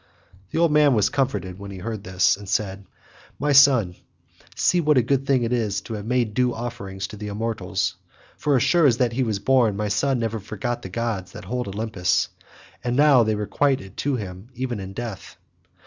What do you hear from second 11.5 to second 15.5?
Olympus, and now they requite it to him even in death.